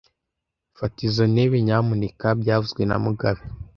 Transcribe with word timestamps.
Fata 0.77 0.99
izoi 1.07 1.31
ntebe, 1.33 1.57
nyamuneka 1.67 2.27
byavuzwe 2.41 2.81
na 2.85 2.95
mugabe 3.03 3.41